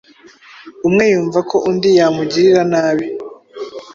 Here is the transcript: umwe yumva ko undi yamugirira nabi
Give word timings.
umwe 0.87 1.03
yumva 1.13 1.39
ko 1.49 1.55
undi 1.69 1.89
yamugirira 1.99 2.61
nabi 2.73 3.07